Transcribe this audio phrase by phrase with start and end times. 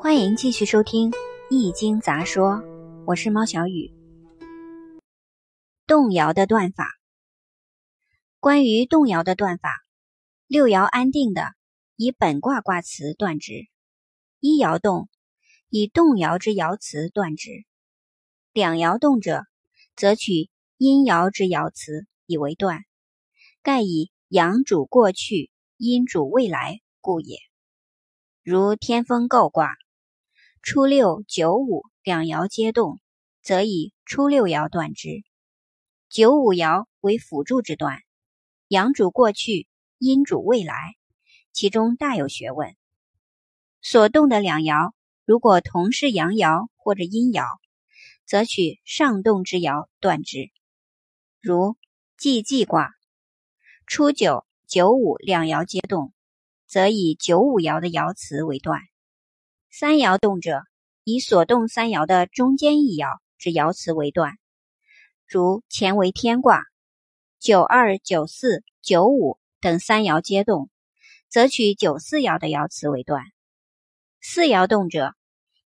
[0.00, 1.10] 欢迎继续收听
[1.50, 2.52] 《易经杂说》，
[3.04, 3.92] 我是猫小雨。
[5.88, 6.86] 动摇的断法，
[8.38, 9.74] 关于动摇的断法，
[10.46, 11.42] 六爻安定的，
[11.96, 13.66] 以本卦卦辞断之；
[14.38, 15.08] 一爻动，
[15.68, 17.64] 以动摇之爻辞断之；
[18.52, 19.46] 两爻动者，
[19.96, 22.84] 则取阴爻之爻辞以为断。
[23.62, 27.36] 盖以阳主过去，阴主未来故也。
[28.44, 29.74] 如天风姤卦，
[30.70, 33.00] 初六、九五两爻皆动，
[33.40, 35.22] 则以初六爻断之。
[36.10, 38.02] 九五爻为辅助之断，
[38.68, 40.74] 阳主过去，阴主未来，
[41.54, 42.76] 其中大有学问。
[43.80, 44.92] 所动的两爻，
[45.24, 47.46] 如果同是阳爻或者阴爻，
[48.26, 50.50] 则取上动之爻断之。
[51.40, 51.78] 如
[52.18, 52.90] 既济卦，
[53.86, 56.12] 初九、九五两爻皆动。
[56.66, 58.82] 则以九五爻的爻辞为断，
[59.70, 60.62] 三爻动者，
[61.04, 64.38] 以所动三爻的中间一爻之爻辞为断。
[65.26, 66.64] 如乾为天卦，
[67.38, 70.70] 九二、九四、九五等三爻皆动，
[71.28, 73.24] 则取九四爻的爻辞为断。
[74.20, 75.14] 四爻动者，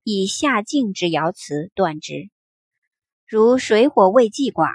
[0.02, 2.30] 以下静之爻辞断之。
[3.26, 4.74] 如水火未济卦，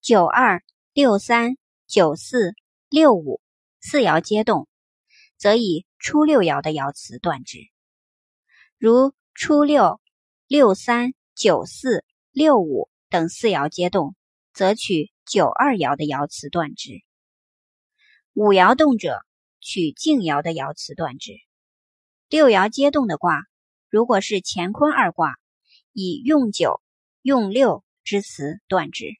[0.00, 2.54] 九二、六三、九四、
[2.88, 3.40] 六五
[3.80, 4.68] 四爻皆动。
[5.38, 7.71] 则以初六爻的爻辞断之。
[8.84, 10.00] 如初六、
[10.48, 14.16] 六三、九四、六五等四爻皆动，
[14.52, 16.94] 则取九二爻的爻辞断之。
[18.32, 19.20] 五爻动者，
[19.60, 21.34] 取静爻的爻辞断之。
[22.28, 23.44] 六爻皆动的卦，
[23.88, 25.36] 如果是乾坤二卦，
[25.92, 26.82] 以用九、
[27.20, 29.12] 用六之辞断之。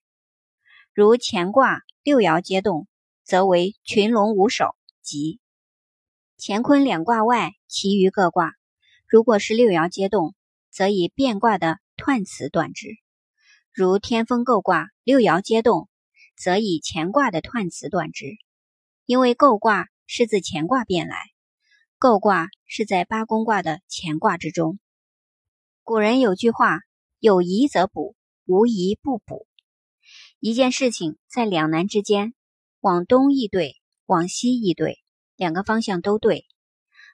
[0.92, 2.88] 如乾卦六爻皆动，
[3.22, 5.38] 则为群龙无首，即。
[6.36, 8.56] 乾坤两卦外，其余各卦，
[9.12, 10.34] 如果是六爻皆动，
[10.70, 12.96] 则以变卦的彖辞断之。
[13.70, 15.90] 如天风姤卦，六爻皆动，
[16.34, 18.38] 则以乾卦的彖辞断之。
[19.04, 21.18] 因为姤卦是自乾卦变来，
[21.98, 24.78] 姤卦是在八宫卦的乾卦之中。
[25.82, 26.78] 古人有句话
[27.20, 28.16] ：“有疑则补，
[28.46, 29.46] 无疑不补。”
[30.40, 32.32] 一件事情在两难之间，
[32.80, 33.76] 往东亦对，
[34.06, 35.02] 往西亦对。
[35.36, 36.46] 两个方向都对，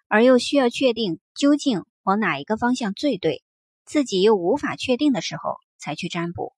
[0.08, 3.42] 而又需要确定究竟往哪一个方向最对，
[3.84, 6.54] 自己又无法确定的时候，才去占卜。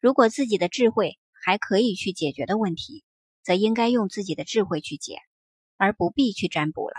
[0.00, 3.04] 如果自己的智慧还可以去解决的问题，
[3.42, 5.18] 则应该用自己的智慧去解，
[5.76, 6.96] 而不必去占卜了。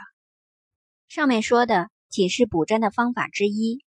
[1.07, 3.83] 上面说的仅是卜占的方法之一，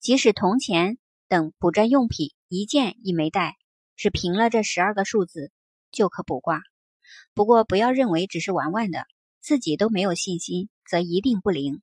[0.00, 0.98] 即使铜钱
[1.28, 3.56] 等卜占用品一件一枚带，
[3.94, 5.52] 只凭了这十二个数字
[5.92, 6.62] 就可卜卦。
[7.34, 9.06] 不过不要认为只是玩玩的。
[9.40, 11.82] 自己都没有信心，则一定不灵。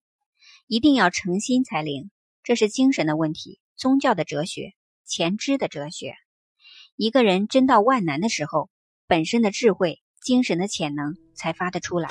[0.68, 2.10] 一定要诚心才灵，
[2.44, 4.74] 这是精神的问题，宗教的哲学，
[5.06, 6.16] 前知的哲学。
[6.96, 8.70] 一个人真到万难的时候，
[9.08, 12.10] 本身的智慧、精神的潜能才发得出来。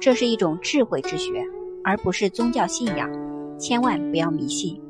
[0.00, 1.44] 这是一种智慧之学，
[1.82, 3.10] 而不是宗教信仰。
[3.58, 4.83] 千万不要迷信。